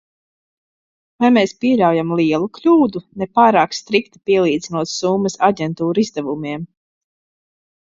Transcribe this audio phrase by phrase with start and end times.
[1.23, 6.69] Vai mēs pieļaujam lielu kļūdu, ne pārāk strikti pielīdzinot summas aģentūru izdevumiem?